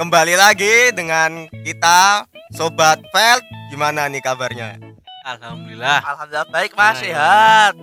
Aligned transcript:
Kembali 0.00 0.32
lagi 0.32 0.96
dengan 0.96 1.44
kita 1.60 2.24
Sobat 2.56 3.04
Felt. 3.12 3.44
Gimana 3.68 4.08
nih 4.08 4.24
kabarnya? 4.24 4.80
Alhamdulillah. 5.28 6.00
Alhamdulillah 6.00 6.48
baik 6.48 6.72
Mas 6.72 6.96
Nah, 6.96 7.04
sehat. 7.04 7.74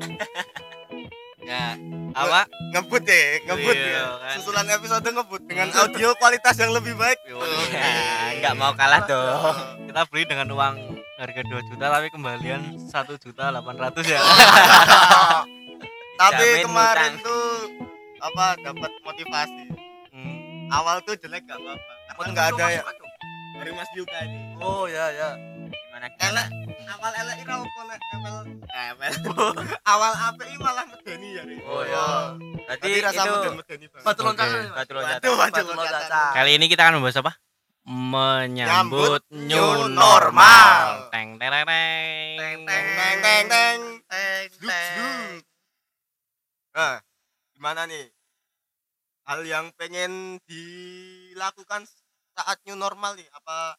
Ya, 1.46 1.78
apa? 2.18 2.50
Ngebut 2.74 3.06
ya, 3.06 3.22
ngebut 3.46 3.78
Iya, 3.78 3.94
ya. 3.94 4.06
kan. 4.18 4.34
Susulan 4.42 4.66
episode 4.66 5.06
ngebut 5.06 5.42
dengan 5.46 5.70
audio 5.78 6.10
kualitas 6.18 6.58
yang 6.58 6.74
lebih 6.74 6.98
baik. 6.98 7.22
Ya, 7.70 8.42
nggak 8.42 8.54
mau 8.58 8.74
kalah 8.74 9.06
dong. 9.06 9.54
Kita 9.86 10.02
beli 10.10 10.26
dengan 10.26 10.50
uang 10.58 10.76
harga 11.22 11.42
2 11.46 11.70
juta 11.70 11.86
tapi 11.86 12.10
kembalian 12.10 12.82
1 12.82 13.14
juta 13.22 13.54
800 13.54 13.94
ya. 14.10 14.20
Tapi 16.18 16.46
Jamin 16.50 16.66
kemarin 16.66 17.14
tuh 17.22 17.46
apa 18.18 18.58
dapat 18.58 18.92
motivasi. 19.06 19.66
Hmm. 20.10 20.66
Awal 20.74 21.06
tuh 21.06 21.14
jelek 21.14 21.46
gak 21.46 21.62
apa-apa. 21.62 21.97
Karena 22.18 22.34
nggak 22.34 22.50
ada 22.58 22.66
ya 22.74 22.84
dari 23.58 23.72
Mas 23.74 23.90
Yuka 23.98 24.18
ini. 24.26 24.40
Oh 24.62 24.86
ya 24.86 25.06
ya. 25.14 25.30
Gimana 25.70 26.08
Elek 26.18 26.48
awal 26.88 27.12
elek 27.20 27.38
ira 27.44 27.56
opo 27.62 27.80
nek 27.90 28.00
epel 28.00 28.36
epel. 28.70 29.14
awal 29.94 30.14
API 30.14 30.56
malah 30.62 30.86
medeni 30.88 31.30
ya. 31.36 31.44
Oh, 31.68 31.84
ya. 31.84 32.06
Berarti 32.70 32.90
rasa 33.04 33.22
banget. 33.28 33.52
Batu 34.06 34.22
loncatan. 34.24 34.58
Oke. 34.58 34.78
Batu 34.78 34.92
Batu, 34.96 35.30
batu 35.36 35.62
loncatan. 35.74 36.32
Kali 36.38 36.52
ini 36.56 36.66
kita 36.70 36.82
akan 36.88 37.02
membahas 37.02 37.20
apa? 37.20 37.32
Menyambut 37.88 39.24
Nyambut 39.24 39.24
new 39.32 39.70
normal. 39.92 41.12
Teng. 41.12 41.40
Teng, 41.40 41.52
Teng 41.52 42.60
teng 42.66 42.88
teng 42.96 43.46
teng. 43.50 43.80
Teng 44.08 44.44
zduk. 44.58 45.44
Nah, 46.78 47.02
gimana 47.58 47.90
nih? 47.90 48.06
Hal 49.28 49.44
yang 49.44 49.76
pengen 49.76 50.40
dilakukan 50.48 51.84
saat 52.38 52.62
new 52.70 52.78
normal 52.78 53.18
nih, 53.18 53.26
apa 53.34 53.74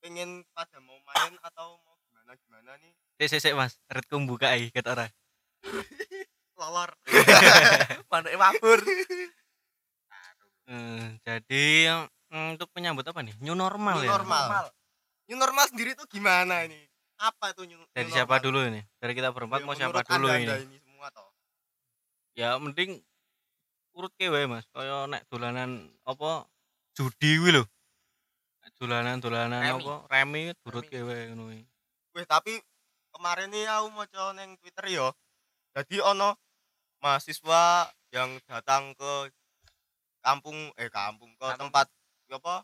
pengen 0.00 0.40
pada 0.56 0.80
mau 0.80 0.96
main 1.04 1.36
atau 1.44 1.76
mau 1.76 1.94
gimana 2.00 2.32
gimana 2.40 2.70
nih? 2.80 2.92
Sik 3.20 3.44
sik 3.44 3.52
Mas, 3.52 3.76
redku 3.86 4.16
buka 4.24 4.56
iki 4.56 4.72
ket 4.72 4.88
ora. 4.88 5.04
Lawar. 6.58 6.90
Manuk 8.10 8.32
mabur. 8.34 8.80
Hmm, 10.68 11.16
jadi 11.22 11.64
mm, 12.28 12.56
untuk 12.56 12.68
menyambut 12.72 13.04
apa 13.04 13.20
nih? 13.20 13.36
New 13.40 13.54
normal 13.54 14.00
New 14.00 14.08
ya. 14.08 14.10
normal. 14.16 14.68
New 15.28 15.36
normal 15.36 15.64
sendiri 15.68 15.92
tuh 15.92 16.08
gimana 16.08 16.64
ini? 16.64 16.88
Apa 17.18 17.52
tuh 17.52 17.68
new, 17.68 17.78
Dari 17.92 18.08
new 18.08 18.14
siapa 18.14 18.40
normal? 18.40 18.44
dulu 18.48 18.58
ini? 18.68 18.80
Dari 18.96 19.12
kita 19.12 19.28
berempat 19.30 19.60
Ya, 19.60 19.64
mau 19.64 19.74
siapa 19.76 20.00
dulu 20.02 20.26
ini? 20.30 20.46
ini 20.48 20.76
semua 20.80 21.08
toh. 21.12 21.28
Ya 22.32 22.54
mending 22.56 23.00
urut 23.92 24.12
ke 24.14 24.30
wae 24.30 24.46
Mas. 24.46 24.66
Kaya 24.70 25.06
nek 25.06 25.26
dolanan 25.26 25.88
apa 26.04 26.46
judi 26.98 27.38
kuwi 27.38 27.54
lho. 27.54 27.62
Dolanan-dolanan 28.78 29.62
Remi. 29.62 29.82
apa 29.82 29.94
remi 30.08 30.42
urut 30.62 30.82
Remi. 30.82 30.90
ke 30.92 30.98
wae 31.00 31.22
ngono 31.30 31.42
kuwi. 31.46 31.60
Wih, 32.14 32.26
tapi 32.26 32.58
kemarin 33.10 33.48
nih 33.48 33.66
aku 33.66 33.86
mau 33.90 34.04
neng 34.32 34.58
Twitter 34.58 34.86
yo. 34.90 35.14
Jadi 35.74 35.98
ono 35.98 36.34
mahasiswa 36.98 37.86
yang 38.10 38.42
datang 38.44 38.94
ke 38.94 39.30
kampung 40.18 40.74
eh 40.74 40.90
kampung 40.90 41.30
ke 41.32 41.46
Kampung. 41.46 41.70
tempat 41.70 41.86
apa 42.28 42.60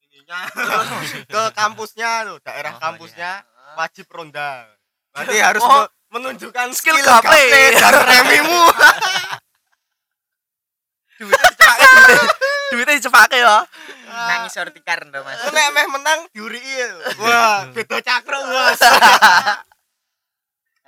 ininya 0.00 0.40
ke 1.34 1.42
kampusnya 1.52 2.10
loh 2.24 2.38
daerah 2.40 2.72
Oh, 2.72 2.80
kampusnya 2.80 3.44
wajib 3.76 4.06
ronda 4.08 4.64
berarti 5.12 5.36
harus 5.36 5.60
Oh. 5.60 5.84
me- 5.84 5.92
menunjukkan 6.08 6.72
Skill 6.72 6.96
gaple 7.02 7.44
dan 7.76 7.92
remimu 7.98 8.62
Duitnya 12.72 13.00
dicepake 13.00 13.40
ya. 13.40 13.64
nangis 14.08 14.56
hortikar 14.60 15.04
ndo 15.08 15.20
mas 15.24 15.40
nek 15.52 15.68
meh 15.72 15.86
menang 15.88 16.20
diuri 16.32 16.60
wah 17.20 17.68
beda 17.72 17.98
cakro 18.02 18.38
bos 18.44 18.80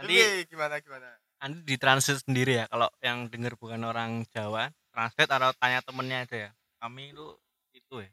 Nanti 0.00 0.16
gimana 0.48 0.80
gimana 0.80 1.20
nanti 1.40 1.58
ditranslate 1.64 2.24
sendiri 2.24 2.60
ya 2.60 2.64
kalau 2.68 2.88
yang 3.00 3.28
denger 3.32 3.56
bukan 3.56 3.80
orang 3.84 4.28
Jawa, 4.28 4.68
translate 4.92 5.32
atau 5.32 5.50
tanya 5.56 5.80
temennya 5.80 6.28
aja 6.28 6.36
ya. 6.36 6.50
Kami 6.80 7.16
itu 7.16 7.26
itu 7.72 8.04
ya. 8.04 8.10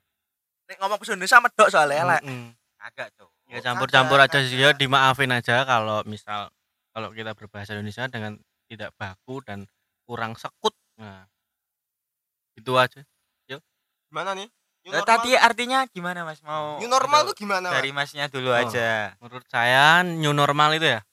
Nek 0.71 0.77
ngomong 0.79 0.99
bahasa 0.99 1.15
Indonesia 1.15 1.43
medok 1.43 1.67
soalnya 1.67 1.97
elek. 2.07 2.21
Mm-mm. 2.23 2.51
agak 2.77 3.09
tuh 3.17 3.27
Ya 3.49 3.59
campur-campur 3.63 4.21
aja 4.21 4.37
sih 4.43 4.59
ya 4.59 4.69
dimaafin 4.75 5.31
aja 5.33 5.65
kalau 5.65 6.03
misal 6.05 6.51
kalau 6.91 7.09
kita 7.15 7.33
berbahasa 7.33 7.73
Indonesia 7.73 8.05
dengan 8.11 8.37
tidak 8.67 8.91
baku 8.99 9.39
dan 9.43 9.65
kurang 10.03 10.35
sekut. 10.35 10.75
Nah. 10.99 11.27
Itu 12.57 12.73
aja. 12.73 13.05
gimana 14.07 14.31
nih 14.33 14.47
New 14.81 14.95
normal- 14.95 15.03
tadi 15.05 15.35
artinya 15.35 15.83
gimana 15.85 16.23
mas 16.23 16.39
mau 16.41 16.79
new 16.79 16.87
normal 16.87 17.21
itu, 17.21 17.27
tuh 17.27 17.35
gimana 17.37 17.67
dari 17.69 17.91
Mas? 17.91 18.07
masnya 18.07 18.25
dulu 18.27 18.49
Oh. 18.49 18.55
aja 18.57 19.19
Menurut 19.19 19.43
saya 19.45 19.99
new 19.99 20.31
normal 20.31 20.71
itu 20.73 20.87
ya 20.87 21.03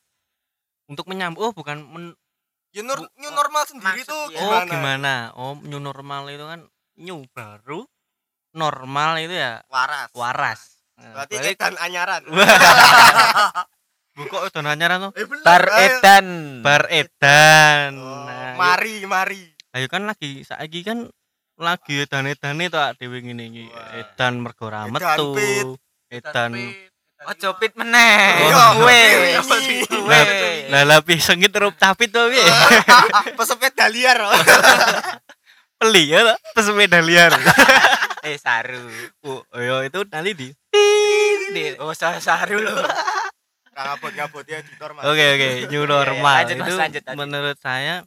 untuk 0.87 1.05
menyambut 1.05 1.43
oh 1.43 1.53
bukan 1.53 1.83
men- 1.83 2.15
Ya, 2.71 2.83
nur- 2.83 3.03
Bu- 3.03 3.11
new 3.17 3.29
oh, 3.29 3.35
normal 3.35 3.67
sendiri 3.67 4.03
tuh 4.03 4.15
oh 4.15 4.31
gimana? 4.31 4.67
gimana? 4.69 5.15
Oh 5.35 5.55
new 5.61 5.79
normal 5.79 6.27
itu 6.29 6.43
kan 6.43 6.61
new 6.97 7.27
baru 7.31 7.83
normal 8.53 9.19
itu 9.21 9.31
ya 9.33 9.67
Waras. 9.67 10.11
waras. 10.13 10.61
Nah, 10.95 11.11
Berarti 11.19 11.35
berarti- 11.35 11.55
edan 11.55 11.75
anyaran. 11.77 12.23
Bu, 14.15 14.23
kok 14.25 14.43
udah 14.49 14.63
nanyaran 14.65 14.99
tuh 15.03 15.13
Eh, 15.17 15.27
bar 15.43 15.65
edan 15.77 16.27
bar 16.63 16.87
edan. 16.89 17.91
Oh, 17.97 18.23
Nah, 18.25 18.55
mari, 18.55 19.03
mari. 19.05 19.51
Ayo 19.71 19.87
kan 19.87 20.07
lagi 20.07 20.43
saiki 20.43 20.83
kan 20.83 21.11
lagi 21.55 22.03
edan-edane 22.03 22.67
to 22.67 22.79
ak 22.79 22.99
dhewe 22.99 23.23
ngene 23.23 23.45
iki. 23.47 23.65
Wah. 23.71 24.01
Edan 24.03 24.43
mergo 24.43 24.67
ra 24.67 24.87
Edan 24.87 24.93
metu. 24.95 25.79
Edan. 26.11 26.53
ojo 27.25 27.57
pit 27.57 27.73
meneh 27.73 28.53
Iya, 28.53 28.65
gue 28.77 28.99
ini. 29.65 29.81
gue 29.89 30.21
Lah 30.69 30.85
lah 30.85 30.99
pi 31.01 31.17
sengit 31.17 31.49
terup 31.49 31.73
capit 31.81 32.13
to 32.13 32.21
piye? 32.29 32.45
Pesepeda 33.39 33.89
liar. 33.89 34.19
oh. 34.21 34.35
Peli 35.81 36.13
ya 36.13 36.21
to, 36.21 36.35
pesepeda 36.53 37.01
liar. 37.01 37.33
eh 38.29 38.37
saru 38.37 38.89
Oh, 39.25 39.41
yo 39.57 39.85
itu 39.85 40.05
nanti 40.09 40.33
di 40.37 40.49
di 41.53 41.65
oh 41.81 41.93
saru 41.97 42.61
loh 42.61 42.85
Ngabot-ngabot 43.73 44.45
ya 44.45 44.61
editor 44.61 44.91
Mas. 44.93 45.03
Oke 45.09 45.25
oke, 45.35 45.49
new 45.73 45.81
Iya, 45.81 45.81
iya, 45.81 45.89
normal 45.89 46.37
itu 46.47 46.53
lanjut, 46.77 46.77
lanjut. 46.79 47.03
menurut 47.17 47.59
saya 47.59 48.05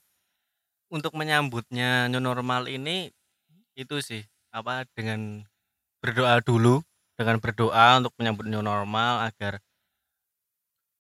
untuk 0.88 1.12
menyambutnya 1.18 2.06
new 2.08 2.22
normal 2.22 2.70
ini 2.70 3.10
itu 3.78 4.02
sih 4.02 4.26
apa 4.50 4.90
dengan 4.98 5.46
berdoa 6.02 6.42
dulu 6.42 6.82
dengan 7.14 7.38
berdoa 7.38 8.02
untuk 8.02 8.14
menyambut 8.18 8.50
new 8.50 8.66
normal 8.66 9.30
agar 9.30 9.62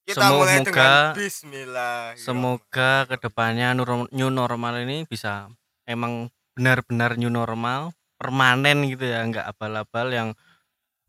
Kita 0.07 0.29
mulai 0.31 0.61
semoga 0.61 0.69
dengan 0.69 1.01
bismillah. 1.17 2.01
semoga 2.15 2.91
ke 3.09 3.15
depannya 3.17 3.73
new 4.13 4.29
normal 4.31 4.73
ini 4.85 5.03
bisa 5.09 5.49
emang 5.83 6.29
benar-benar 6.55 7.17
new 7.17 7.33
normal 7.33 7.91
permanen 8.15 8.85
gitu 8.87 9.09
ya 9.09 9.25
nggak 9.25 9.45
abal-abal 9.57 10.07
yang 10.13 10.29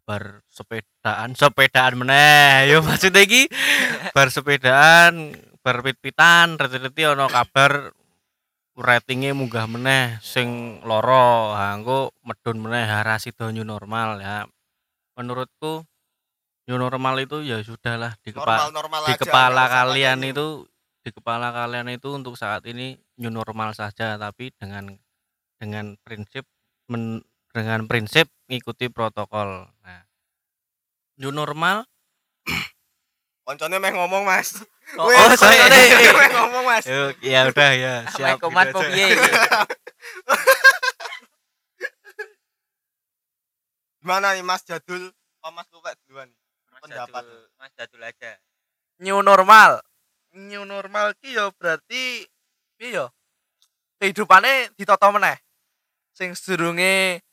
bersepedaan 0.08 1.36
sepedaan 1.36 1.94
meneh 2.00 2.64
yo 2.72 2.80
maksudnya 2.80 3.22
iki 3.22 3.44
bersepedaan 4.16 5.36
berpit-pitan 5.60 6.56
reti-reti 6.56 7.04
ono 7.04 7.28
kabar 7.28 7.92
ratingnya 8.78 9.34
munggah 9.34 9.66
meneh 9.66 10.22
sing 10.22 10.80
loro. 10.86 11.52
Ha 11.58 11.74
engko 11.76 12.14
medun 12.22 12.62
meneh 12.62 12.86
harasi 12.86 13.34
do 13.34 13.50
new 13.50 13.66
normal 13.66 14.22
ya. 14.22 14.46
Menurutku 15.18 15.82
new 16.70 16.78
normal 16.78 17.14
itu 17.24 17.42
ya 17.42 17.58
sudahlah 17.64 18.14
di 18.22 18.30
kepala 18.30 18.70
normal-normal 18.70 19.02
di 19.08 19.14
aja, 19.16 19.22
kepala 19.22 19.64
kalian 19.66 20.20
itu 20.22 20.46
di 21.02 21.10
kepala 21.10 21.48
kalian 21.50 21.88
itu 21.90 22.08
untuk 22.14 22.34
saat 22.38 22.62
ini 22.68 22.94
new 23.18 23.32
normal 23.32 23.72
saja 23.74 24.14
tapi 24.20 24.52
dengan 24.54 24.92
dengan 25.58 25.98
prinsip 26.04 26.46
men- 26.92 27.24
dengan 27.50 27.88
prinsip 27.90 28.30
ngikuti 28.46 28.92
protokol. 28.92 29.66
Nah, 29.82 30.02
new 31.18 31.32
normal 31.34 31.88
Koncone 33.48 33.80
meh 33.80 33.96
ngomong 33.96 34.28
Mas. 34.28 34.60
Oh, 35.00 35.08
Weh, 35.08 35.16
oh, 35.16 35.32
sorry. 35.32 35.56
meh 35.56 36.28
ngomong 36.36 36.68
Mas. 36.68 36.84
Yuk, 36.84 37.16
ya 37.24 37.48
udah 37.48 37.72
ya 37.72 38.04
siap. 38.12 38.36
Gitu 38.36 38.52
aja. 38.52 38.76
piye 38.92 39.16
Gimana 44.04 44.36
nih 44.36 44.44
Mas 44.44 44.60
Jadul? 44.68 45.08
Oh 45.40 45.48
Mas 45.48 45.64
Luwek 45.72 45.96
duluan. 46.04 46.28
Mas 46.68 46.84
Pendapat. 46.84 47.24
Jadul, 47.24 47.48
Mas 47.56 47.72
Jadul 47.72 48.04
aja 48.04 48.36
New 49.00 49.24
normal. 49.24 49.80
New 50.36 50.68
normal 50.68 51.16
ki 51.16 51.40
ya 51.40 51.48
berarti 51.56 52.28
piye 52.76 53.00
ya? 53.00 53.08
Kehidupane 53.96 54.76
ditata 54.76 55.08
meneh. 55.08 55.40
Sing 56.12 56.36
sedurunge 56.36 57.24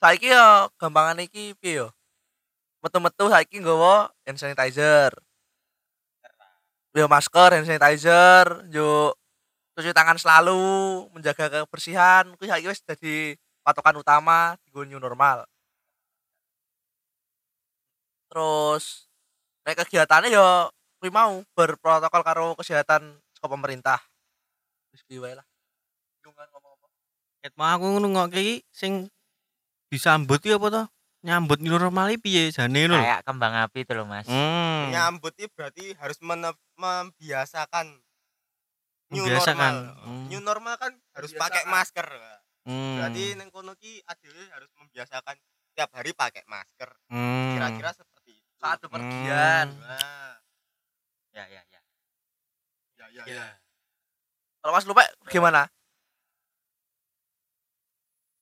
saiki 0.00 0.32
ya 0.32 0.72
gampangan 0.80 1.20
iki 1.20 1.52
piye 1.60 1.84
ya? 1.84 1.92
Metu-metu 2.80 3.28
saiki 3.28 3.60
nggawa 3.60 4.08
hand 4.24 4.40
sanitizer. 4.40 5.12
Yo 6.92 7.08
masker, 7.08 7.56
hand 7.56 7.64
sanitizer, 7.64 8.68
yo 8.68 9.16
cuci 9.72 9.96
tangan 9.96 10.20
selalu, 10.20 11.08
menjaga 11.16 11.64
kebersihan. 11.64 12.36
Kuwi 12.36 12.52
saiki 12.52 12.68
wis 12.68 12.84
dadi 12.84 13.32
patokan 13.62 13.96
utama 13.96 14.58
di 14.66 14.74
new 14.74 14.98
normal 14.98 15.46
terus 18.32 19.12
nek 19.68 19.84
kegiatannya 19.84 20.32
yo 20.32 20.72
kuwi 20.98 21.12
mau 21.12 21.44
berprotokol 21.52 22.22
karo 22.24 22.46
kesehatan 22.56 23.20
saka 23.36 23.46
pemerintah 23.52 24.00
wis 24.90 25.04
wae 25.20 25.36
lah 25.36 25.44
ngomong 26.24 26.72
apa 26.80 26.86
Ket 27.42 27.54
aku 27.58 27.86
ngrungokke 27.98 28.38
iki 28.40 28.56
sing 28.70 29.10
disambut 29.90 30.40
iki 30.40 30.56
apa? 30.56 30.88
Nyambut 31.22 31.62
new 31.62 31.70
normal 31.70 32.10
iki 32.10 32.18
piye 32.20 32.42
jane 32.50 32.90
lho. 32.90 32.98
Kayak 32.98 33.22
kembang 33.22 33.54
api 33.54 33.86
itu 33.86 33.92
loh 33.94 34.04
mas. 34.04 34.26
Hmm. 34.26 34.90
nyambut 34.90 35.30
itu 35.38 35.46
berarti 35.54 35.94
harus 35.96 36.18
membiasakan 36.74 37.86
new 39.08 39.22
Membiasakan. 39.22 39.54
normal 39.54 39.74
Hmm. 40.02 40.26
new 40.26 40.40
normal 40.42 40.74
kan 40.76 40.92
harus 41.14 41.30
pakai 41.32 41.62
masker 41.64 42.06
Hmm. 42.62 42.94
berarti 42.94 43.34
neng 43.34 43.50
kono 43.50 43.74
ki 43.74 44.02
adewe 44.02 44.42
harus 44.50 44.70
membiasakan 44.76 45.34
tiap 45.72 45.90
hari 45.94 46.10
pakai 46.12 46.42
masker 46.44 46.90
Hmm. 47.06 47.54
kira-kira 47.54 47.90
seperti 47.92 48.34
itu 48.34 48.50
saat 48.56 48.78
bepergian 48.78 49.66
Nah, 49.78 50.34
Ya 51.32 51.46
ya 51.46 51.62
ya. 51.64 51.80
ya 52.94 53.06
ya, 53.08 53.22
ya. 53.24 53.46
kalau 54.58 54.74
mas 54.74 54.84
lupa 54.84 55.06
gimana 55.26 55.70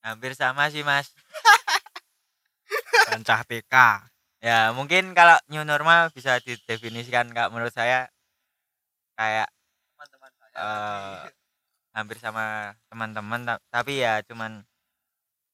Hampir 0.01 0.33
sama 0.33 0.65
sih 0.67 0.81
mas. 0.81 1.13
Kancah 3.11 3.41
TK. 3.49 3.75
Ya 4.41 4.71
mungkin 4.77 5.03
kalau 5.17 5.37
new 5.51 5.63
normal 5.67 6.09
bisa 6.15 6.39
didefinisikan 6.47 7.27
kak 7.35 7.51
menurut 7.53 7.73
saya 7.75 8.09
kayak 9.17 9.47
teman-teman 9.93 10.31
saya 10.39 10.51
Eh, 10.61 11.23
hampir 11.95 12.17
sama 12.23 12.45
teman-teman 12.91 13.41
ta- 13.47 13.63
tapi 13.73 14.01
ya 14.03 14.23
cuman 14.27 14.63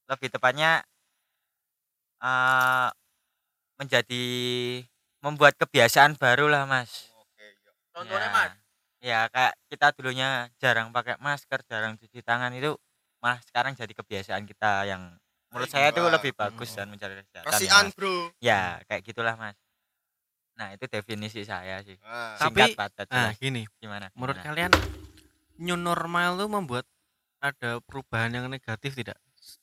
lebih 0.08 0.28
tepatnya 0.32 0.82
eh 2.22 2.88
menjadi 3.78 4.24
membuat 5.22 5.54
kebiasaan 5.58 6.18
baru 6.18 6.50
lah 6.50 6.66
mas 6.66 7.10
oke 7.14 7.42
ya. 7.46 7.70
contohnya 7.94 8.28
ya, 8.28 8.34
mas 8.34 8.52
ya 8.98 9.20
kayak 9.30 9.54
kita 9.70 9.86
dulunya 9.94 10.28
jarang 10.58 10.90
pakai 10.90 11.14
masker 11.22 11.60
jarang 11.70 11.94
cuci 12.00 12.20
tangan 12.26 12.50
itu 12.58 12.74
malah 13.22 13.38
sekarang 13.46 13.74
jadi 13.78 13.92
kebiasaan 13.94 14.44
kita 14.50 14.86
yang 14.90 15.02
menurut 15.48 15.68
saya 15.68 15.88
itu 15.88 16.02
lebih 16.02 16.32
bagus 16.32 16.70
dan 16.72 16.86
mencari 16.88 17.24
kesehatan 17.24 17.42
ya, 17.42 17.50
kasihan 17.50 17.86
Mas. 17.88 17.94
bro 17.96 18.14
ya 18.38 18.62
kayak 18.84 19.02
gitulah 19.02 19.34
mas 19.34 19.56
nah 20.54 20.74
itu 20.74 20.84
definisi 20.84 21.42
saya 21.42 21.80
sih 21.82 21.94
Tapi- 22.36 22.74
singkat 22.74 22.76
padat 22.76 23.06
Ah, 23.08 23.30
gini. 23.32 23.62
gimana 23.78 24.10
Menurut 24.12 24.36
gimana? 24.36 24.46
kalian 24.46 24.72
new 25.58 25.78
normal 25.78 26.34
itu 26.34 26.46
membuat 26.46 26.84
ada 27.38 27.78
perubahan 27.80 28.34
yang 28.34 28.46
negatif 28.50 28.98
tidak 28.98 29.14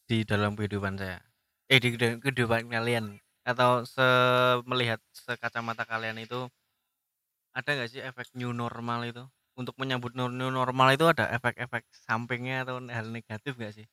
di 0.07 0.23
dalam 0.23 0.55
kehidupan 0.55 0.95
saya? 0.95 1.19
Eh 1.67 1.83
di 1.83 1.91
kehidupan- 1.93 2.71
kalian 2.71 3.19
atau 3.43 3.83
se 3.83 4.01
melihat 4.63 5.03
sekacamata 5.11 5.83
kalian 5.83 6.15
itu 6.17 6.47
ada 7.51 7.69
nggak 7.69 7.89
sih 7.91 7.99
efek 7.99 8.31
new 8.33 8.55
normal 8.55 9.03
itu? 9.03 9.23
Untuk 9.55 9.75
menyambut 9.75 10.15
new 10.15 10.27
new 10.27 10.47
normal 10.47 10.95
itu 10.95 11.03
ada 11.07 11.27
efek-efek 11.31 11.83
sampingnya 11.91 12.63
atau 12.63 12.79
hal 12.87 13.07
negatif 13.07 13.55
nggak 13.55 13.75
sih? 13.75 13.87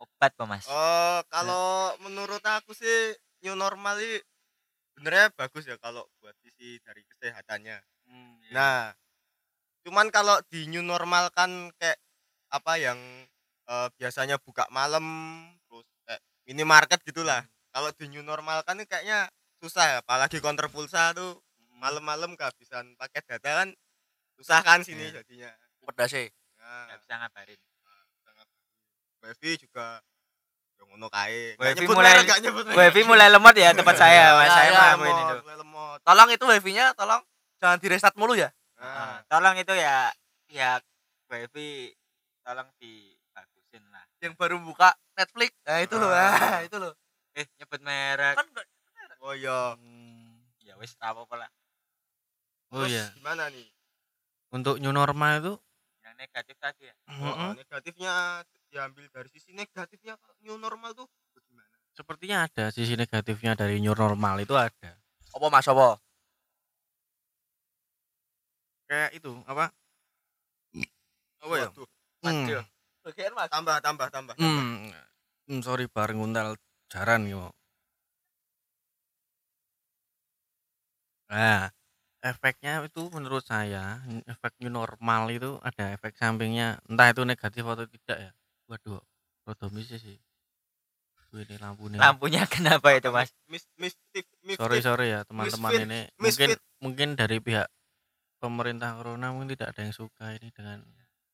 Obat 0.00 0.30
kok 0.34 0.48
mas 0.48 0.66
oh 0.68 1.20
kalau 1.28 1.94
menurut 2.04 2.40
aku 2.42 2.72
sih 2.72 3.14
new 3.44 3.54
normal 3.56 3.96
ini 4.00 4.18
sebenarnya 4.96 5.26
bagus 5.36 5.64
ya 5.68 5.76
kalau 5.80 6.04
buat 6.20 6.34
sisi 6.44 6.78
dari 6.84 7.02
kesehatannya 7.08 7.78
Hmm, 8.10 8.42
iya. 8.42 8.50
Nah, 8.58 8.78
cuman 9.86 10.10
kalau 10.10 10.36
di 10.50 10.66
new 10.66 10.82
normal 10.82 11.30
kan 11.32 11.70
kayak 11.78 11.96
apa 12.52 12.74
yang 12.80 12.98
eh, 13.70 13.88
biasanya 13.96 14.36
buka 14.42 14.66
malam 14.74 15.04
terus 15.70 15.86
kayak 16.06 16.22
minimarket 16.48 17.00
gitulah. 17.06 17.46
Kalau 17.70 17.90
di 17.94 18.06
new 18.10 18.24
normal 18.26 18.66
kan 18.66 18.76
ini 18.82 18.86
kayaknya 18.90 19.30
susah 19.62 19.86
ya, 19.86 19.96
apalagi 20.02 20.42
counter 20.42 20.66
pulsa 20.72 21.14
tuh 21.14 21.38
malam-malam 21.78 22.34
kehabisan 22.34 22.98
paket 22.98 23.24
data 23.30 23.64
kan 23.64 23.68
susah 24.40 24.60
kan 24.66 24.80
sini 24.84 25.10
Iya. 25.12 25.22
jadinya. 25.22 25.50
pedas 25.86 26.10
sih 26.12 26.28
Nah, 26.60 26.90
nggak 26.90 26.98
bisa 27.06 27.14
ngabarin 27.22 27.60
wifi 29.22 29.50
juga 29.58 30.00
yang 30.76 30.86
ngono 30.90 31.06
kae. 31.08 31.54
Nyebut 31.56 31.92
mulai- 31.92 32.24
nyebut 32.40 32.64
wifi 32.70 33.00
mulai 33.04 33.28
lemot 33.28 33.54
ya 33.54 33.70
tempat 33.70 33.94
saya 33.94 34.34
mas. 34.34 34.46
Ya, 34.46 34.50
saya 34.50 34.64
ya, 34.64 34.72
ngelakuin 34.72 35.08
lemot, 35.10 35.20
itu 35.20 35.42
mulai 35.42 35.58
lemot. 35.58 35.98
tolong 36.02 36.28
itu 36.30 36.44
wifi-nya 36.46 36.86
tolong 36.94 37.20
jangan 37.56 37.76
di 37.76 37.86
restart 37.86 38.16
mulu 38.16 38.34
ya. 38.34 38.48
Nah, 38.74 38.88
Ah, 38.88 39.16
tolong 39.26 39.54
itu 39.54 39.72
ya 39.72 40.08
ya 40.48 40.80
wifi 41.28 41.92
tolong 42.40 42.68
dibagusin 42.76 43.84
lah. 43.88 44.04
Yang 44.18 44.34
baru 44.34 44.56
buka 44.58 44.88
Netflix. 45.14 45.52
Nah 45.62 45.78
itu 45.78 45.94
loh 45.94 46.10
Ah. 46.10 46.32
ah, 46.32 46.60
itu 46.62 46.76
loh. 46.76 46.92
Eh 47.32 47.44
nyebut 47.54 47.80
merek. 47.80 48.34
Kan 48.34 48.46
nggak- 48.48 48.68
oh 49.20 49.32
iya. 49.32 49.76
Hmm, 49.76 50.40
ya 50.58 50.74
wis 50.76 50.96
tak 50.96 51.12
apa 51.12 51.34
lah. 51.36 51.50
Oh 52.70 52.82
Terus 52.82 52.90
iya. 52.90 53.06
Gimana 53.12 53.52
nih? 53.52 53.68
Untuk 54.50 54.78
new 54.78 54.90
normal 54.90 55.38
itu? 55.38 55.54
Yang 56.00 56.14
negatif 56.18 56.56
tadi 56.56 56.82
ya? 56.86 56.94
Oh, 57.06 57.22
mm-mm, 57.22 57.50
negatifnya 57.54 58.14
diambil 58.70 59.04
dari 59.10 59.28
sisi 59.28 59.50
negatifnya 59.52 60.14
kalau 60.16 60.34
new 60.40 60.56
normal 60.56 60.94
tuh 60.94 61.06
bagaimana? 61.34 61.74
sepertinya 61.92 62.46
ada 62.46 62.64
sisi 62.70 62.94
negatifnya 62.94 63.58
dari 63.58 63.82
new 63.82 63.92
normal 63.92 64.40
itu 64.40 64.54
ada. 64.54 64.96
apa 65.30 65.46
mas 65.50 65.66
apa 65.66 65.98
Kayak 68.90 69.10
itu 69.14 69.30
apa? 69.46 69.70
Oh 71.46 71.54
ya. 71.54 71.70
Hmm. 71.70 72.50
Waduh. 72.50 72.64
bagian 73.06 73.32
mas 73.38 73.48
Tambah 73.48 73.78
tambah 73.80 74.10
tambah. 74.10 74.34
tambah. 74.34 74.42
Hmm, 74.42 74.90
hmm, 75.46 75.60
sorry 75.62 75.86
bareng 75.86 76.18
nguntal 76.18 76.58
jaran 76.90 77.24
yo. 77.30 77.54
Nah, 81.30 81.70
efeknya 82.20 82.82
itu 82.84 83.06
menurut 83.14 83.46
saya 83.46 84.02
efek 84.26 84.58
new 84.60 84.68
normal 84.74 85.30
itu 85.30 85.56
ada 85.62 85.94
efek 85.94 86.18
sampingnya 86.18 86.82
entah 86.90 87.08
itu 87.14 87.22
negatif 87.22 87.62
atau 87.62 87.86
tidak 87.86 88.18
ya. 88.18 88.30
Waduh, 88.70 89.02
rada 89.50 89.66
misis 89.74 89.98
sih. 89.98 90.18
Ini 91.30 91.62
lampu 91.62 91.86
nih. 91.86 91.98
lampunya 91.98 92.42
kenapa 92.54 92.90
itu 92.90 93.10
mas 93.14 93.30
Mis 93.46 93.62
mistif 93.78 94.26
mistif. 94.42 94.58
Sorry 94.58 94.82
sorry 94.82 95.14
ya 95.14 95.22
teman-teman 95.22 95.70
ini 95.86 96.00
misfit. 96.18 96.18
mungkin 96.18 96.50
mungkin 96.82 97.08
dari 97.14 97.38
pihak 97.38 97.70
pemerintah 98.42 98.98
corona 98.98 99.30
mungkin 99.30 99.54
tidak 99.54 99.70
ada 99.74 99.86
yang 99.86 99.94
suka 99.94 100.34
ini 100.34 100.50
dengan 100.50 100.82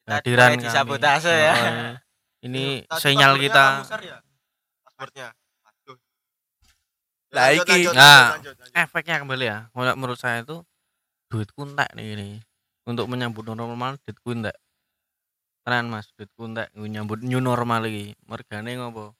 kehadiran 0.04 0.52
kami. 0.56 0.64
disabotase 0.68 1.32
ya. 1.32 1.54
Ini 2.46 2.84
Tadi 2.84 3.00
sinyal 3.00 3.40
kita 3.40 3.82
ya? 4.04 4.20
Passwordnya. 4.84 5.28
Aduh. 5.66 5.98
Lah, 7.32 7.48
iki. 7.56 7.88
Nah. 7.90 8.36
efeknya 8.76 9.18
kembali 9.24 9.44
ya 9.48 9.58
menurut 9.72 10.20
saya 10.20 10.44
itu 10.44 10.60
duit 11.32 11.48
kuntek 11.56 11.88
nih 11.96 12.14
ini 12.14 12.28
untuk 12.84 13.08
menyambut 13.08 13.48
normal 13.48 13.96
duit 14.04 14.20
kuntek 14.20 14.54
keren 15.66 15.90
mas. 15.90 16.06
Duit 16.14 16.30
kuntek 16.32 16.70
nyambut 16.72 17.20
new 17.20 17.42
normal 17.42 17.82
lagi 17.82 18.14
mergane 18.22 18.78
ngopo? 18.78 19.18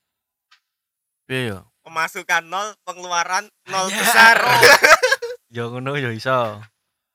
Iya 1.26 1.40
yo? 1.42 1.58
Pemasukan 1.82 2.46
nol, 2.46 2.78
pengeluaran 2.82 3.50
nol 3.66 3.90
Ya. 3.90 3.98
besar. 3.98 4.38
yo 5.48 5.66
ngono 5.68 5.98
yo 5.98 6.10
iso. 6.10 6.62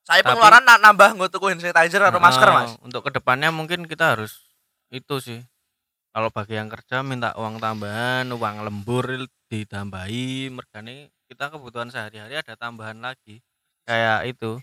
Saya 0.03 0.19
Tapi- 0.19 0.35
pengeluaran 0.35 0.63
na- 0.63 0.81
nambah 0.81 1.15
nggak 1.15 1.31
tuh 1.31 1.39
hand 1.47 1.63
sanitizer 1.63 2.03
atau 2.03 2.19
masker 2.19 2.49
mas. 2.49 2.75
untuk 2.81 3.07
ke 3.07 3.11
depannya 3.13 3.47
mungkin 3.49 3.87
kita 3.87 4.13
harus 4.13 4.43
itu 4.89 5.15
sih. 5.17 5.39
Kalau 6.11 6.27
bagi 6.27 6.59
yang 6.59 6.67
kerja 6.67 6.99
minta 7.01 7.31
uang 7.33 7.55
tambahan 7.57 8.27
uang 8.27 8.55
lembur 8.61 9.07
ditambahi. 9.47 10.51
Mergane 10.51 11.07
kita 11.25 11.47
kebutuhan 11.47 11.87
sehari-hari 11.87 12.35
ada 12.35 12.59
tambahan 12.59 12.99
lagi. 12.99 13.39
Kayak 13.87 14.27
itu. 14.27 14.59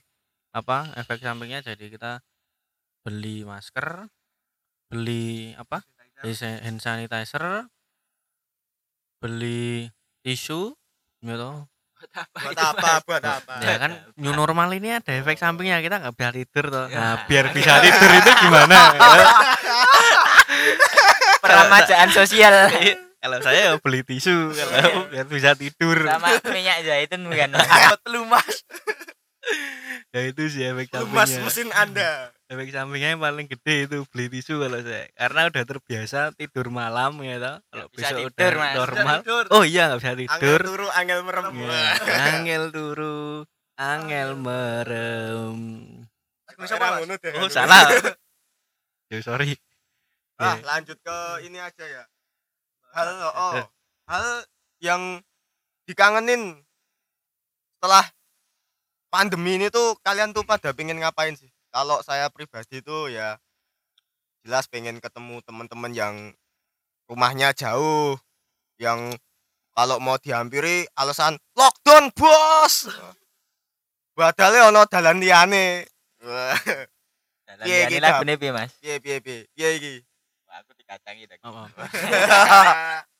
Apa 0.51 0.93
efek 0.95 1.21
sampingnya 1.21 1.61
jadi 1.63 1.89
kita 1.89 2.21
beli 3.01 3.45
masker 3.45 4.13
beli 4.89 5.53
apa 5.55 5.85
Hand- 6.19 6.61
hand 6.65 6.81
sanitizer 6.83 7.69
beli 9.23 9.87
tisu 10.25 10.75
gitu 11.23 11.53
buat 12.39 12.55
apa? 12.55 13.03
Buat 13.03 13.25
apa? 13.27 13.53
ya 13.59 13.75
kan 13.75 13.91
new 14.15 14.31
normal 14.31 14.71
ini 14.71 15.03
ada 15.03 15.11
efek 15.19 15.35
sampingnya 15.35 15.83
kita 15.83 15.99
nggak 15.99 16.15
bisa 16.15 16.31
tidur 16.31 16.65
toh. 16.71 16.87
Ya. 16.87 16.95
nah 16.95 17.15
biar 17.27 17.51
bisa 17.51 17.83
tidur 17.83 18.11
itu 18.15 18.31
gimana? 18.47 18.95
Peramajaan 21.43 22.09
sosial. 22.15 22.55
Kalau 23.19 23.43
saya 23.43 23.75
ya 23.75 23.83
beli 23.83 24.07
tisu 24.07 24.55
kalau 24.55 25.11
biar 25.11 25.27
bisa 25.27 25.51
tidur. 25.59 26.07
Sama 26.07 26.39
minyak 26.55 26.87
zaitun 26.87 27.27
bukan? 27.27 27.51
Buat 27.51 28.03
lu 28.15 28.23
mas 28.31 28.63
ya 30.19 30.27
itu 30.27 30.43
sih 30.51 30.67
efek 30.67 30.91
Lumas 30.99 31.31
sampingnya. 31.31 31.47
mesin 31.47 31.69
Anda. 31.71 32.11
efek 32.51 32.69
sampingnya 32.75 33.09
yang 33.15 33.23
paling 33.23 33.47
gede 33.47 33.87
itu 33.87 34.03
beli 34.11 34.27
tisu 34.29 34.59
kalau 34.59 34.83
saya. 34.83 35.07
Karena 35.15 35.41
udah 35.47 35.63
terbiasa 35.63 36.21
tidur 36.35 36.67
malam 36.69 37.23
ya 37.23 37.39
toh. 37.39 37.57
Kalau 37.71 37.87
bisa 37.95 38.03
besok 38.11 38.19
tidur, 38.35 38.53
udah 38.53 38.59
Mas. 38.59 38.75
normal. 38.75 39.17
tidur. 39.23 39.45
oh 39.55 39.63
iya 39.63 39.83
nggak 39.87 39.99
bisa 40.03 40.11
Angel 40.11 40.23
tidur 40.27 40.61
turu, 40.67 40.87
angel 40.91 41.21
merem. 41.23 41.55
Ya, 41.63 41.91
angel 42.35 42.63
turu 42.75 43.19
angel 43.79 44.31
merem. 44.35 45.59
Oh 47.39 47.49
salah. 47.49 47.87
Ya 49.09 49.25
sorry. 49.25 49.57
Ah, 50.37 50.61
Ya. 50.61 50.77
lanjut 50.77 51.01
ke 51.01 51.19
ini 51.49 51.57
aja 51.57 51.81
ya. 51.81 52.05
hal 52.93 53.09
oh, 53.33 53.65
hal 54.05 54.27
yang 54.85 55.25
dikangenin 55.89 56.61
setelah 57.73 58.05
pandemi 59.09 59.57
ini 59.57 59.69
tuh 59.73 59.97
kalian 60.05 60.33
tuh 60.37 60.45
pada 60.45 60.73
pengen 60.73 61.01
ngapain 61.01 61.35
sih? 61.37 61.49
Kalau 61.69 62.01
saya 62.01 62.33
pribadi 62.33 62.81
tuh 62.81 63.13
ya 63.13 63.37
jelas 64.45 64.65
pengen 64.69 65.01
ketemu 65.01 65.45
teman-teman 65.45 65.93
yang 65.93 66.15
rumahnya 67.09 67.53
jauh 67.53 68.17
yang 68.81 69.13
kalau 69.77 70.01
mau 70.01 70.17
dihampiri 70.17 70.89
alasan 70.97 71.37
lockdown 71.57 72.11
bos! 72.15 72.89
Padahal 74.19 74.75
ono 74.75 74.83
dalan 74.91 75.23
liyane. 75.23 75.87
Iki, 77.63 78.03
lagu 78.03 78.27
Dam? 78.27 78.29
nih 78.29 78.37
piye 78.37 78.51
mas? 78.51 78.75
Piye 78.83 78.99
piye 78.99 79.23
piye? 79.23 79.47
Piye 79.55 79.69
iki? 79.79 79.95
Aku 80.51 80.75
dikacangi 80.75 81.31
tadi 81.31 81.39
Oh, 81.47 81.63
oh. 81.63 81.69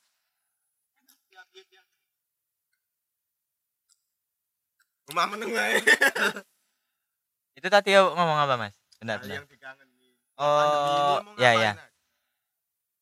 rumah 5.09 5.25
meneng 5.25 5.51
wae. 5.51 5.81
Itu 7.57 7.67
tadi 7.67 7.91
ngomong 7.97 8.37
apa 8.39 8.55
mas? 8.55 8.75
Benar 9.01 9.19
benar 9.19 9.41
yang 9.41 9.47
dikangenin 9.49 10.13
Oh, 10.39 11.19
iya. 11.35 11.75
aja? 11.75 11.89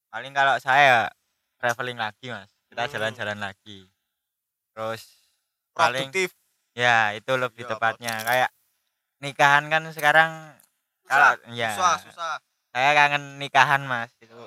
paling 0.08 0.34
kalau 0.34 0.58
saya 0.58 1.12
traveling 1.62 2.00
lagi 2.00 2.32
mas. 2.34 2.50
Kita 2.72 2.88
Hmm. 2.88 2.94
jalan-jalan 2.98 3.38
lagi. 3.38 3.86
Terus 4.74 5.30
paling 5.78 6.10
produktif. 6.10 6.34
Ya 6.74 7.14
itu 7.14 7.34
lebih 7.38 7.66
Iya, 7.66 7.70
tepatnya. 7.76 8.14
kayak 8.24 8.50
nikahan 9.22 9.66
kan 9.70 9.84
sekarang 9.94 10.54
kalau 11.06 11.34
susah 11.38 11.54
ya 11.54 11.70
susah 11.74 11.96
susah. 12.02 12.34
Saya 12.74 12.94
kangen 12.94 13.42
nikahan 13.42 13.86
mas 13.86 14.14
itu 14.22 14.38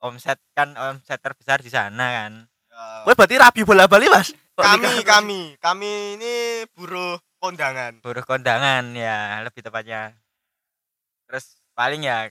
omset 0.00 0.40
kan 0.56 0.72
omset 0.76 1.20
terbesar 1.20 1.60
di 1.60 1.68
sana 1.72 2.04
kan 2.24 2.32
Ya. 2.74 3.06
Kowe 3.06 3.14
berarti 3.14 3.36
rabi 3.38 3.62
bola 3.62 3.86
bali 3.86 4.10
mas 4.10 4.34
kami 4.54 5.02
kami. 5.02 5.40
Kami 5.58 5.90
ini 6.18 6.34
buruh 6.78 7.18
kondangan. 7.42 7.98
Buruh 7.98 8.22
kondangan 8.22 8.94
ya 8.94 9.42
lebih 9.42 9.66
tepatnya. 9.66 10.14
Terus 11.26 11.58
paling 11.74 12.06
ya 12.06 12.30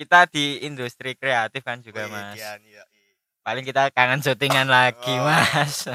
kita 0.00 0.24
di 0.30 0.64
industri 0.64 1.12
kreatif 1.18 1.60
kan 1.60 1.82
juga 1.84 2.06
Wih, 2.06 2.12
mas. 2.14 2.38
iya, 2.38 2.54
iya, 2.62 2.84
iya. 2.86 3.12
paling 3.42 3.66
kita 3.66 3.90
kangen 3.92 4.22
syutingan 4.24 4.70
lagi 4.70 5.12
Oh. 5.18 5.26
mas. 5.26 5.90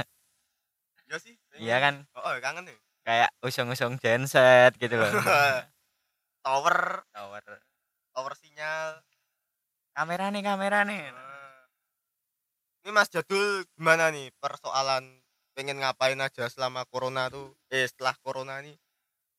Iya 1.10 1.18
sih 1.18 1.34
iya 1.58 1.78
kan? 1.82 2.06
Oh, 2.14 2.22
oh, 2.22 2.34
kangen 2.38 2.70
nih. 2.70 2.78
Kayak 3.04 3.30
usung-usung 3.42 3.98
genset 3.98 4.78
gitu 4.78 4.96
loh. 4.96 5.10
Tower. 6.46 7.08
Tower. 7.16 7.44
Tower 8.14 8.34
sinyal. 8.38 9.02
Kamera 9.94 10.30
nih 10.30 10.44
kamera 10.46 10.86
nih. 10.86 11.02
Nah. 11.10 11.33
Ini 12.84 12.92
Mas 12.92 13.08
Jadul 13.08 13.64
gimana 13.80 14.12
nih 14.12 14.28
persoalan 14.44 15.24
pengen 15.56 15.80
ngapain 15.80 16.20
aja 16.20 16.52
selama 16.52 16.84
corona 16.92 17.32
tuh? 17.32 17.56
Eh 17.72 17.88
setelah 17.88 18.12
corona 18.20 18.60
nih 18.60 18.76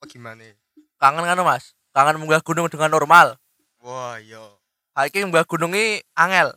apa 0.01 0.05
gimana 0.09 0.49
kangen 0.97 1.29
kan 1.29 1.41
mas? 1.45 1.77
Kangen 1.93 2.17
munggah 2.17 2.41
gunung 2.41 2.73
dengan 2.73 2.89
normal. 2.89 3.37
Wah 3.85 4.17
iya. 4.17 4.41
Iki 4.97 5.29
munggah 5.29 5.45
gunung 5.45 5.77
ini 5.77 6.01
angel. 6.17 6.57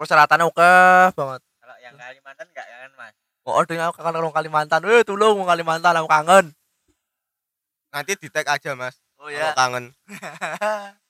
Persyaratannya 0.00 0.48
oke 0.48 0.70
banget. 1.12 1.40
Kalau 1.44 1.76
yang 1.84 1.94
Kalimantan 2.00 2.46
enggak 2.48 2.66
kan 2.66 2.92
mas? 2.96 3.14
Oh, 3.44 3.60
dengan 3.68 3.92
aku 3.92 4.00
kangen 4.00 4.16
orang 4.16 4.32
Kalimantan. 4.32 4.80
Eh, 4.88 5.04
tolong 5.04 5.36
mau 5.36 5.44
Kalimantan 5.44 6.00
aku 6.00 6.08
kangen. 6.08 6.56
nanti 7.94 8.18
di 8.18 8.26
tag 8.26 8.50
aja 8.50 8.74
Mas 8.74 8.98
Oh 9.22 9.30
kalau 9.30 9.54
kangen 9.54 9.94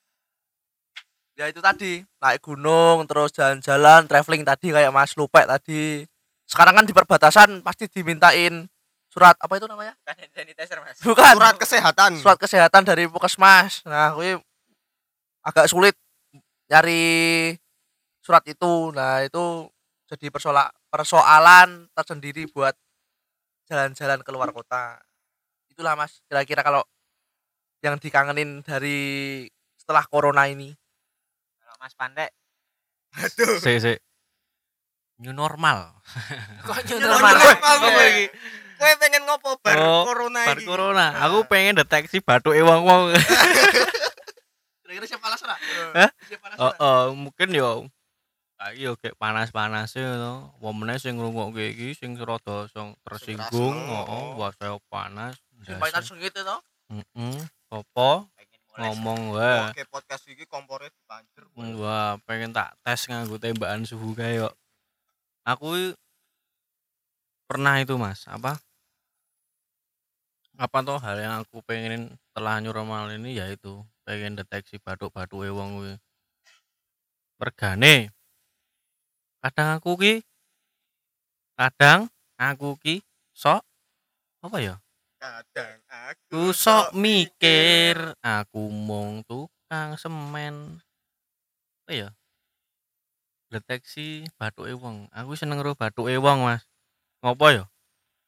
ya 1.35 1.51
itu 1.51 1.59
tadi, 1.59 2.03
naik 2.23 2.41
gunung 2.43 3.07
terus 3.11 3.35
jalan-jalan, 3.35 4.07
traveling 4.07 4.47
tadi 4.47 4.71
kayak 4.71 4.95
Mas 4.95 5.19
Lupek 5.19 5.47
tadi. 5.47 6.07
Sekarang 6.47 6.79
kan 6.79 6.85
di 6.87 6.95
perbatasan 6.95 7.61
pasti 7.65 7.91
dimintain 7.91 8.69
surat 9.15 9.39
apa 9.39 9.55
itu 9.59 9.71
namanya? 9.71 9.95
sanitizer 10.35 10.83
mas 10.83 10.99
Bukan. 10.99 11.39
surat 11.39 11.55
kesehatan 11.55 12.11
surat 12.19 12.39
kesehatan 12.39 12.83
dari 12.83 13.07
Puskesmas. 13.07 13.87
Nah, 13.87 14.11
gue 14.19 14.43
agak 15.47 15.71
sulit 15.71 15.95
nyari 16.67 17.55
surat 18.19 18.43
itu. 18.51 18.91
Nah, 18.91 19.23
itu 19.23 19.71
jadi 20.11 20.35
persoalan 20.35 20.67
persoalan 20.91 21.87
tersendiri 21.95 22.51
buat 22.51 22.75
jalan-jalan 23.71 24.21
keluar 24.27 24.51
kota. 24.51 24.99
Itulah 25.71 25.95
Mas, 25.95 26.19
kira-kira 26.27 26.67
kalau 26.67 26.83
yang 27.87 27.97
dikangenin 28.03 28.67
dari 28.67 29.47
setelah 29.79 30.03
corona 30.11 30.51
ini. 30.51 30.75
Mas 31.85 31.93
Pandai 31.93 32.33
aduh 33.13 33.61
Si, 33.61 33.77
si. 33.77 33.95
New 35.21 35.37
normal. 35.37 36.01
Kok 36.67 36.81
New 36.89 37.05
normal? 37.05 37.37
Mas. 37.37 37.61
iki? 38.09 38.27
Kowe 38.75 38.93
pengen 38.99 39.23
ngopo 39.29 39.61
bar 39.63 39.77
Oh, 39.79 40.03
corona 40.09 40.43
Bar 40.49 40.59
iki? 40.59 40.67
corona, 40.67 41.07
aku 41.23 41.45
pengen 41.47 41.79
deteksi 41.79 42.25
batu 42.25 42.51
wong 42.57 42.83
wong. 42.89 43.03
Kira-kira 44.83 45.07
siapa 45.07 45.29
panas 45.29 45.41
ora? 45.45 45.57
Hah? 45.95 46.11
Siapa 46.27 46.43
panas 46.43 46.57
Oh, 46.59 46.73
oh, 46.81 47.05
mungkin 47.15 47.53
yo 47.55 47.87
Saiki 48.59 48.87
yo 48.89 48.97
kayak 48.99 49.15
panas-panas 49.21 49.93
ngono. 49.95 50.57
Wong 50.59 50.75
meneh 50.83 50.97
sing 50.99 51.21
ngrungokke 51.21 51.69
iki 51.75 51.95
sing 51.95 52.17
rada 52.17 52.67
sing 52.73 52.97
tersinggung, 53.05 53.77
heeh, 53.77 54.09
oh. 54.09 54.41
wah 54.41 54.51
saya 54.57 54.79
panas. 54.91 55.37
Sing 55.63 55.77
paitan 55.79 56.03
sengit 56.03 56.33
itu. 56.33 56.57
Heeh. 56.91 57.39
Apa 57.71 58.31
ngomong 58.75 59.39
wae. 59.39 59.71
Oke 59.71 59.87
podcast 59.87 60.27
iki 60.27 60.45
kompore 60.51 60.91
dipancur 60.91 61.47
Wah, 61.79 62.19
pengen 62.27 62.51
tak 62.51 62.75
tes 62.83 63.07
nganggo 63.07 63.39
tembakan 63.39 63.87
suhu 63.87 64.15
kae 64.19 64.43
kok. 64.43 64.55
Aku 65.47 65.95
pernah 67.47 67.79
itu, 67.79 67.95
Mas. 67.95 68.27
Apa? 68.27 68.59
Apa 70.55 70.87
tuh 70.87 70.99
hal 71.03 71.19
yang 71.19 71.35
aku 71.43 71.63
pengenin 71.67 72.15
setelah 72.31 72.63
new 72.63 72.71
normal 72.71 73.11
ini 73.11 73.39
yaitu 73.39 73.83
pengen 74.07 74.39
deteksi 74.39 74.79
batuk-batuk 74.79 75.51
wong 75.51 75.83
kuwi. 75.83 75.95
Regane 77.43 78.15
kadang 79.43 79.77
aku 79.77 79.99
ki 80.01 80.15
kadang 81.59 82.09
aku 82.39 82.79
ki 82.79 83.03
sok 83.35 83.61
apa 84.41 84.57
ya? 84.63 84.84
Kadang 85.25 85.81
aku 85.89 86.29
Ku 86.29 86.45
sok 86.53 86.93
mikir 86.93 87.97
aku 88.21 88.69
mung 88.69 89.25
tukang 89.25 89.97
semen. 89.97 90.85
Apa 91.85 91.91
ya? 91.97 92.09
Deteksi 93.49 94.29
batuke 94.37 94.77
wong. 94.77 95.09
Aku 95.15 95.33
seneng 95.39 95.61
karo 95.63 95.73
batuke 95.73 96.13
wong, 96.21 96.45
Mas. 96.45 96.69
Ngopo 97.25 97.49
ya? 97.49 97.65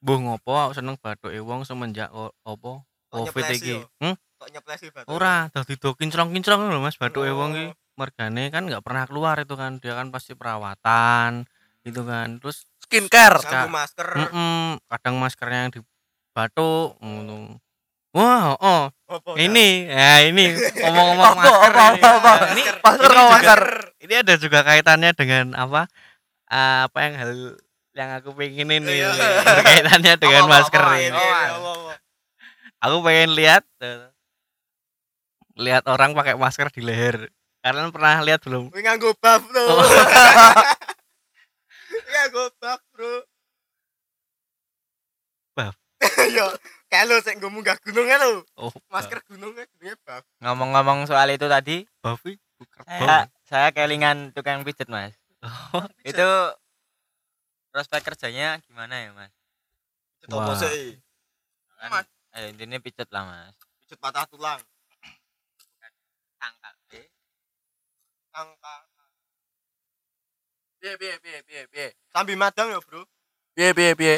Mbuh 0.01 0.19
ngopo 0.25 0.53
aku 0.57 0.73
seneng 0.73 0.97
batuke 0.97 1.37
wong 1.45 1.69
semenjak 1.69 2.09
o- 2.17 2.33
apa 2.49 2.85
Kok 3.13 3.17
Covid 3.29 3.45
iki. 3.53 3.77
yo? 3.77 3.89
Hmm? 4.01 4.17
kok 4.37 4.53
nyeplesi 4.53 4.93
batu 4.93 5.09
Ora, 5.09 5.49
dadi 5.49 5.81
do 5.81 5.97
kinclong-kinclong 5.97 6.69
lho 6.69 6.81
Mas 6.81 6.97
batuke 6.97 7.33
wong 7.33 7.51
iki. 7.57 7.67
Oh. 7.73 7.77
Mergane 7.97 8.53
kan 8.53 8.69
nggak 8.69 8.85
pernah 8.85 9.05
keluar 9.09 9.37
itu 9.41 9.53
kan. 9.57 9.81
Dia 9.81 9.97
kan 9.97 10.09
pasti 10.13 10.33
perawatan 10.37 11.45
gitu 11.85 12.05
kan. 12.09 12.41
Terus 12.41 12.65
Skincare. 12.87 13.43
masker 13.67 14.09
mm 14.31 14.79
kadang 14.87 15.19
maskernya 15.19 15.67
yang 15.67 15.73
di 15.75 15.81
batuk 16.37 17.01
ngono. 17.01 17.57
Wah, 18.13 18.57
oh, 18.57 18.85
Apa, 19.09 19.37
ini 19.37 19.85
ya 19.87 20.25
ini 20.25 20.53
ngomong-ngomong 20.57 21.37
masker 21.37 21.73
apa, 21.73 22.09
apa? 22.17 22.33
Nah, 22.33 22.49
ini 22.53 22.63
Masker 22.81 23.13
ini 23.13 23.25
masker. 23.29 23.63
ini 24.01 24.15
ada 24.17 24.35
juga 24.37 24.59
kaitannya 24.63 25.13
dengan 25.13 25.53
apa 25.53 25.85
eh, 26.49 26.79
apa 26.85 26.99
yang 26.99 27.15
hal 27.15 27.33
yang 27.93 28.11
aku 28.15 28.33
pengen 28.33 28.69
ini 28.75 29.01
Iya. 29.01 29.13
berkaitannya 29.45 30.15
dengan 30.17 30.45
masker 30.47 30.81
apa, 30.81 30.97
ini 30.97 31.13
Oh, 31.13 31.29
apa. 31.29 31.95
aku 32.83 32.97
pengen 33.03 33.31
lihat 33.33 33.65
eh, 33.81 34.09
lihat 35.57 35.85
orang 35.85 36.13
pakai 36.13 36.37
masker 36.37 36.69
di 36.69 36.81
leher 36.81 37.29
kalian 37.61 37.89
pernah 37.91 38.21
lihat 38.21 38.41
belum 38.41 38.73
nganggo 38.73 39.13
buff 39.13 39.43
bro 39.45 39.61
Oh. 39.67 39.85
nganggo 42.11 42.45
buff 42.55 42.81
bro 42.91 43.13
Buff? 43.13 43.36
Yo 46.33 46.47
kalau 46.91 47.19
sik 47.23 47.39
nggo 47.39 47.49
munggah 47.51 47.79
gunung 47.83 48.07
kan 48.07 48.19
lho 48.23 48.43
oh 48.59 48.73
masker 48.91 49.21
gunungnya 49.27 49.65
gunungnya 49.75 49.97
buff 50.03 50.25
ngomong-ngomong 50.43 51.07
soal 51.07 51.29
itu 51.31 51.47
tadi 51.51 51.87
Buffy 52.03 52.39
saya 52.87 53.29
saya 53.45 53.69
kelingan 53.75 54.33
tukang 54.33 54.65
pijet 54.65 54.89
mas. 54.89 55.13
Oh, 55.45 55.85
itu 56.03 56.29
prospek 57.69 58.01
kerjanya 58.03 58.57
gimana 58.65 58.95
ya 58.97 59.11
mas? 59.13 59.33
Coba 60.25 60.57
Wah. 60.57 60.57
sih 60.57 60.97
Mas. 61.93 62.09
eh, 62.33 62.49
intinya 62.51 62.81
pijet 62.81 63.09
lah 63.13 63.29
mas. 63.29 63.55
Pijet 63.85 63.99
patah 64.01 64.25
tulang. 64.27 64.61
Tangkal. 66.41 66.75
Eh. 66.97 67.07
angka 68.33 68.75
Piye 70.81 70.95
piye 70.97 71.15
piye 71.21 71.39
piye 71.45 71.63
piye. 71.69 71.89
sambil 72.13 72.37
madang 72.41 72.73
ya 72.73 72.81
bro. 72.81 73.05
Piye 73.53 73.71
piye 73.77 73.93
piye. 73.93 74.17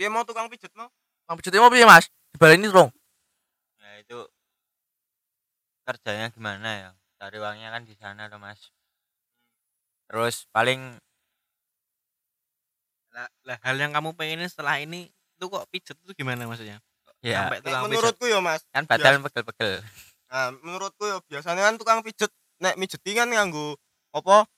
Dia 0.00 0.08
mau 0.08 0.24
tukang 0.24 0.48
pijet 0.48 0.72
mau? 0.72 0.88
Mang 1.28 1.36
pijetnya 1.36 1.60
mau 1.60 1.68
piye, 1.68 1.84
Mas? 1.84 2.08
Dibaleni 2.32 2.72
dong. 2.72 2.88
ya 3.84 4.00
itu 4.00 4.18
kerjanya 5.84 6.32
gimana 6.32 6.68
ya? 6.72 6.90
Cari 7.20 7.36
uangnya 7.36 7.68
kan 7.68 7.84
di 7.84 7.92
sana 8.00 8.32
loh 8.32 8.40
mas. 8.40 8.72
Terus 10.08 10.48
paling 10.48 10.96
lah, 13.12 13.28
lah, 13.44 13.60
hal 13.60 13.76
yang 13.76 13.92
kamu 13.92 14.16
pengenin 14.16 14.48
setelah 14.48 14.80
ini 14.80 15.12
itu 15.12 15.44
kok 15.52 15.68
pijet 15.68 16.00
itu 16.00 16.16
gimana 16.16 16.48
maksudnya? 16.48 16.80
Ya 17.20 17.44
Sampai 17.44 17.60
tukang 17.60 17.84
pijet. 17.84 17.92
menurutku 17.92 18.24
ya 18.24 18.40
mas 18.40 18.64
kan 18.72 18.88
badan 18.88 19.20
pegel-pegel. 19.20 19.84
Nah, 20.32 20.48
menurutku 20.64 21.04
ya 21.04 21.20
biasanya 21.28 21.68
kan 21.68 21.76
tukang 21.76 22.00
pijet 22.00 22.32
nek 22.56 22.80
mijeti 22.80 23.12
kan 23.12 23.28
nganggo 23.28 23.76
apa 24.16 24.48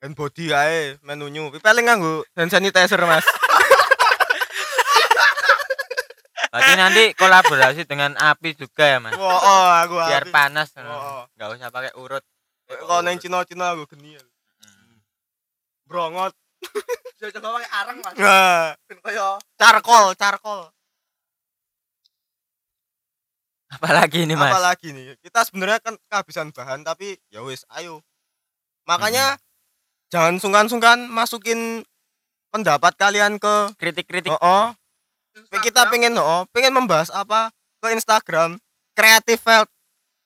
hand 0.00 0.16
body 0.16 0.56
ae 0.56 0.96
menunya 1.04 1.52
Tapi 1.52 1.60
paling 1.60 1.84
nganggo 1.84 2.24
hand 2.32 2.48
sanitizer 2.48 3.02
mas 3.04 3.28
berarti 6.54 6.72
nanti 6.78 7.02
kolaborasi 7.18 7.82
dengan 7.82 8.14
api 8.14 8.54
juga 8.54 8.86
ya 8.86 8.98
mas 9.02 9.18
wah 9.18 9.26
oh, 9.42 9.68
aku 9.82 9.94
biar 10.06 10.22
habis. 10.22 10.30
panas 10.30 10.68
Oh. 10.78 11.26
nggak 11.34 11.48
usah 11.58 11.68
pakai 11.74 11.90
urut 11.98 12.22
kalau 12.70 13.02
neng 13.02 13.18
Cina 13.18 13.42
Cina 13.42 13.74
aku 13.74 13.90
geni 13.90 14.14
ya. 14.14 14.22
Hmm. 14.62 15.02
brongot 15.90 16.30
Bisa 17.18 17.34
coba 17.42 17.58
pakai 17.58 17.70
areng 17.74 17.98
mas. 18.06 18.14
nah 18.14 18.70
Ben 18.86 18.98
kaya 19.02 19.42
charcoal 19.58 20.14
charcoal 20.14 20.70
apalagi 23.74 24.22
ini 24.22 24.38
mas 24.38 24.54
apalagi 24.54 24.94
nih 24.94 25.18
kita 25.26 25.42
sebenarnya 25.42 25.82
kan 25.82 25.98
kehabisan 26.06 26.54
bahan 26.54 26.86
tapi 26.86 27.18
ya 27.34 27.42
wis 27.42 27.66
ayo 27.74 27.98
makanya 28.86 29.42
jangan 30.14 30.38
sungkan-sungkan 30.38 31.10
masukin 31.10 31.82
pendapat 32.54 32.94
kalian 32.94 33.42
ke 33.42 33.74
kritik-kritik 33.74 34.30
oh, 34.30 34.38
oh. 34.38 34.66
Kita 35.62 35.90
pengen 35.90 36.14
oh 36.18 36.46
pengen 36.54 36.70
membahas 36.74 37.10
apa 37.10 37.50
ke 37.82 37.90
Instagram? 37.92 38.58
Creative 38.94 39.40
Felt 39.42 39.68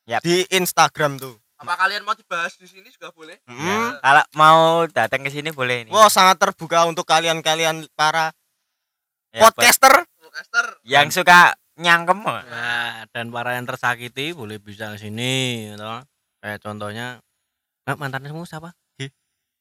Yap. 0.05 0.21
di 0.21 0.45
Instagram 0.53 1.17
tuh. 1.17 1.37
Apa 1.59 1.75
kalian 1.75 2.07
mau 2.07 2.15
dibahas 2.15 2.55
di 2.55 2.69
sini 2.71 2.87
juga 2.93 3.11
boleh. 3.11 3.41
Hmm. 3.49 3.99
kalau 3.99 4.25
mau 4.39 4.61
datang 4.87 5.27
ke 5.27 5.31
sini 5.33 5.51
boleh 5.51 5.89
nih 5.89 5.93
Wah 5.93 6.07
sangat 6.07 6.39
terbuka 6.39 6.87
untuk 6.87 7.03
kalian-kalian 7.09 7.89
para 7.97 8.31
Ya, 9.29 9.45
podcaster. 9.45 10.09
Podcaster. 10.17 10.67
Yang 10.89 11.21
suka 11.21 11.53
nyangkem. 11.77 12.25
Nah, 12.25 13.05
dan 13.13 13.29
para 13.29 13.61
yang 13.61 13.69
tersakiti 13.69 14.33
boleh 14.33 14.57
bisa 14.57 14.89
ke 14.97 14.99
sini 14.99 15.69
gitu. 15.73 15.85
kayak 16.39 16.63
contohnya 16.63 17.19
nah, 17.85 17.99
mantanmu 17.99 18.47
siapa? 18.47 18.73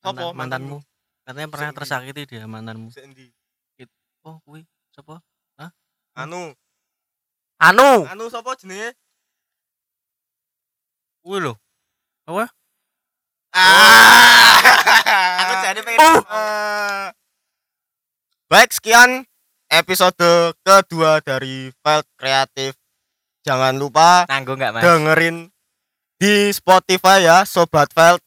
Mantan- 0.05 0.35
mantanmu? 0.37 0.77
katanya 1.27 1.47
pernah 1.51 1.69
Sendi. 1.73 1.79
tersakiti 1.83 2.21
dia 2.29 2.45
mantanmu. 2.47 2.87
Sendi. 2.95 3.27
oh 4.23 4.39
kuwi 4.43 4.63
siapa 4.91 5.19
anu. 6.17 6.53
Anu. 7.61 8.05
Anu 8.09 8.25
sopo 8.33 8.57
jenenge? 8.57 8.97
Kuwi 11.21 11.37
lho. 11.45 11.53
Aku 15.41 15.53
jadi 15.63 15.79
pengen 15.81 15.97
Eh, 16.27 17.07
baik 18.51 18.69
sekian 18.73 19.25
episode 19.71 20.53
kedua 20.61 21.23
dari 21.23 21.71
Felt 21.81 22.05
Kreatif. 22.19 22.75
Jangan 23.47 23.79
lupa 23.79 24.27
nanggung 24.27 24.59
nggak 24.59 24.75
mas? 24.75 24.83
dengerin 24.83 25.35
di 26.19 26.51
Spotify 26.51 27.23
ya 27.23 27.47
Sobat 27.47 27.89
Felt. 27.95 28.19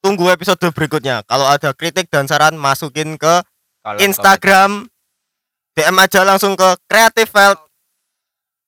Tunggu 0.00 0.32
episode 0.32 0.64
berikutnya. 0.72 1.22
Kalau 1.28 1.44
ada 1.44 1.76
kritik 1.76 2.08
dan 2.08 2.24
saran 2.24 2.56
masukin 2.56 3.20
ke 3.20 3.44
Kolom 3.84 4.00
Instagram 4.00 4.70
DM 5.80 5.96
aja 5.96 6.20
langsung 6.28 6.52
ke 6.60 6.76
Creative 6.84 7.24
Felt. 7.24 7.56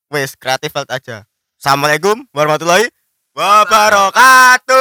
Wes 0.09 0.33
Creative 0.33 0.73
Felt 0.73 0.89
aja. 0.89 1.29
Assalamualaikum 1.61 2.25
warahmatullahi 2.33 2.89
wabarakatuh 3.37 4.73